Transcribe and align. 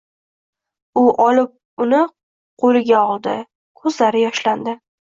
U 1.01 1.03
olib 1.25 1.53
uni 1.87 2.01
ko'liga 2.65 3.05
oldi, 3.13 3.39
ko'zlari 3.85 4.29
yoshlandi. 4.29 4.81